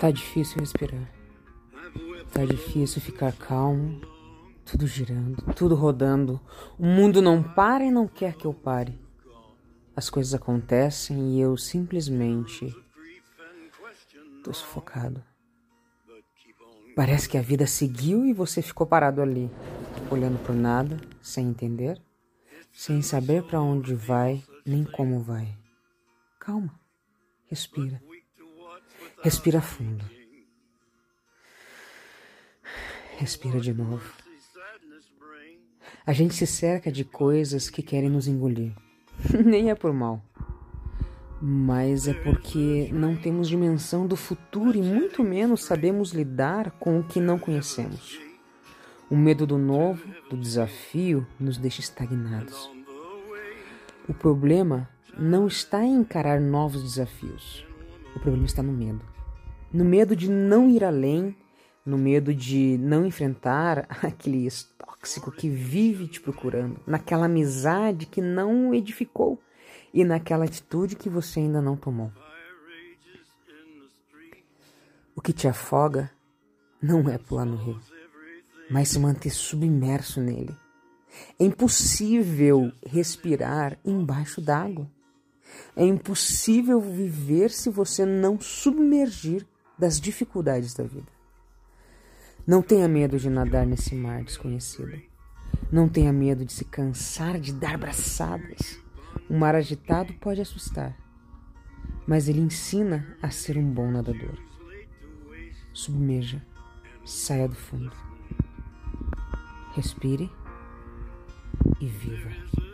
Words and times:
Tá 0.00 0.10
difícil 0.10 0.60
respirar. 0.60 1.12
Tá 2.32 2.42
difícil 2.46 3.02
ficar 3.02 3.32
calmo. 3.34 4.00
Tudo 4.64 4.86
girando, 4.86 5.36
tudo 5.54 5.74
rodando. 5.74 6.40
O 6.78 6.86
mundo 6.86 7.20
não 7.20 7.42
para 7.42 7.84
e 7.84 7.90
não 7.90 8.08
quer 8.08 8.34
que 8.34 8.46
eu 8.46 8.54
pare. 8.54 8.98
As 9.94 10.08
coisas 10.08 10.32
acontecem 10.32 11.34
e 11.34 11.40
eu 11.40 11.54
simplesmente 11.58 12.74
tô 14.42 14.54
sufocado. 14.54 15.22
Parece 16.96 17.28
que 17.28 17.36
a 17.36 17.42
vida 17.42 17.66
seguiu 17.66 18.24
e 18.24 18.32
você 18.32 18.62
ficou 18.62 18.86
parado 18.86 19.20
ali, 19.20 19.50
olhando 20.10 20.42
por 20.42 20.54
nada, 20.54 20.98
sem 21.20 21.48
entender, 21.48 22.00
sem 22.72 23.02
saber 23.02 23.42
para 23.42 23.60
onde 23.60 23.94
vai 23.94 24.42
nem 24.64 24.82
como 24.82 25.20
vai. 25.20 25.54
Calma, 26.38 26.80
respira. 27.48 28.00
Respira 29.22 29.60
fundo. 29.60 30.04
Respira 33.18 33.60
de 33.60 33.74
novo. 33.74 34.14
A 36.06 36.12
gente 36.14 36.34
se 36.34 36.46
cerca 36.46 36.90
de 36.90 37.04
coisas 37.04 37.68
que 37.68 37.82
querem 37.82 38.08
nos 38.08 38.26
engolir. 38.26 38.72
Nem 39.44 39.68
é 39.68 39.74
por 39.74 39.92
mal, 39.92 40.24
mas 41.38 42.08
é 42.08 42.14
porque 42.14 42.88
não 42.94 43.14
temos 43.14 43.46
dimensão 43.46 44.06
do 44.06 44.16
futuro 44.16 44.78
e 44.78 44.82
muito 44.82 45.22
menos 45.22 45.64
sabemos 45.64 46.12
lidar 46.12 46.70
com 46.72 46.98
o 46.98 47.04
que 47.04 47.20
não 47.20 47.38
conhecemos. 47.38 48.18
O 49.10 49.16
medo 49.16 49.46
do 49.46 49.58
novo, 49.58 50.02
do 50.30 50.36
desafio, 50.38 51.26
nos 51.38 51.58
deixa 51.58 51.80
estagnados. 51.80 52.70
O 54.08 54.14
problema 54.14 54.88
não 55.18 55.46
está 55.46 55.84
em 55.84 55.96
encarar 55.96 56.40
novos 56.40 56.82
desafios. 56.82 57.69
O 58.14 58.20
problema 58.20 58.46
está 58.46 58.62
no 58.62 58.72
medo. 58.72 59.00
No 59.72 59.84
medo 59.84 60.16
de 60.16 60.28
não 60.28 60.68
ir 60.68 60.84
além, 60.84 61.36
no 61.84 61.96
medo 61.96 62.34
de 62.34 62.76
não 62.78 63.06
enfrentar 63.06 63.86
aquele 64.02 64.48
tóxico 64.78 65.30
que 65.30 65.48
vive 65.48 66.08
te 66.08 66.20
procurando, 66.20 66.80
naquela 66.86 67.26
amizade 67.26 68.06
que 68.06 68.20
não 68.20 68.74
edificou 68.74 69.40
e 69.92 70.04
naquela 70.04 70.44
atitude 70.44 70.96
que 70.96 71.08
você 71.08 71.40
ainda 71.40 71.60
não 71.60 71.76
tomou. 71.76 72.12
O 75.14 75.20
que 75.20 75.32
te 75.32 75.48
afoga 75.48 76.10
não 76.80 77.08
é 77.08 77.18
pular 77.18 77.44
no 77.44 77.56
rio, 77.56 77.80
mas 78.70 78.88
se 78.88 78.98
manter 78.98 79.30
submerso 79.30 80.20
nele. 80.20 80.54
É 81.38 81.44
impossível 81.44 82.72
respirar 82.86 83.78
embaixo 83.84 84.40
d'água. 84.40 84.88
É 85.76 85.84
impossível 85.84 86.80
viver 86.80 87.50
se 87.50 87.70
você 87.70 88.04
não 88.04 88.40
submergir 88.40 89.46
das 89.78 90.00
dificuldades 90.00 90.74
da 90.74 90.84
vida. 90.84 91.08
Não 92.46 92.62
tenha 92.62 92.88
medo 92.88 93.18
de 93.18 93.30
nadar 93.30 93.66
nesse 93.66 93.94
mar 93.94 94.24
desconhecido. 94.24 95.00
Não 95.70 95.88
tenha 95.88 96.12
medo 96.12 96.44
de 96.44 96.52
se 96.52 96.64
cansar 96.64 97.38
de 97.38 97.52
dar 97.52 97.78
braçadas. 97.78 98.80
O 99.28 99.38
mar 99.38 99.54
agitado 99.54 100.12
pode 100.14 100.40
assustar, 100.40 100.96
mas 102.06 102.28
ele 102.28 102.40
ensina 102.40 103.16
a 103.22 103.30
ser 103.30 103.56
um 103.56 103.72
bom 103.72 103.90
nadador. 103.90 104.36
Submeja, 105.72 106.44
saia 107.04 107.48
do 107.48 107.54
fundo. 107.54 107.96
Respire 109.74 110.30
e 111.80 111.86
viva. 111.86 112.69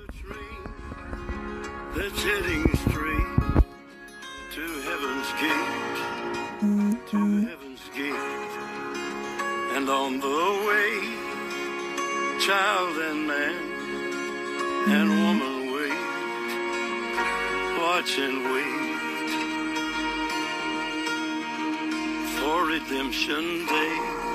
That's 1.97 2.23
heading 2.23 2.77
straight 2.77 3.37
to 4.55 4.65
heaven's 4.85 5.31
gate, 5.41 5.73
to 7.09 7.21
heaven's 7.49 7.85
gate, 7.97 8.53
and 9.75 9.89
on 9.89 10.21
the 10.21 10.43
way, 10.69 10.93
child 12.39 12.99
and 12.99 13.27
man 13.27 13.57
and 14.89 15.09
woman 15.25 15.73
wait, 15.73 16.03
watch 17.81 18.19
and 18.19 18.45
wait 18.53 18.87
for 22.37 22.67
redemption 22.67 23.65
day. 23.65 24.26